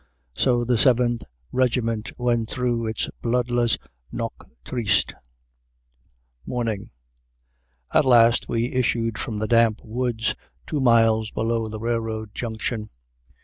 So 0.33 0.65
the 0.65 0.79
Seventh 0.79 1.25
Regiment 1.51 2.11
went 2.17 2.49
through 2.49 2.87
its 2.87 3.07
bloodless 3.21 3.77
Noche 4.11 4.31
Triste. 4.65 5.13
MORNING 6.43 6.89
At 7.93 8.05
last 8.05 8.49
we 8.49 8.71
issued 8.73 9.19
from 9.19 9.37
the 9.37 9.45
damp 9.47 9.79
woods, 9.83 10.33
two 10.65 10.79
miles 10.79 11.29
below 11.29 11.67
the 11.67 11.79
railroad 11.79 12.33
junction. 12.33 12.89